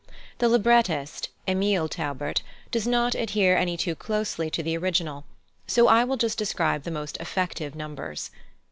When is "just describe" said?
6.17-6.81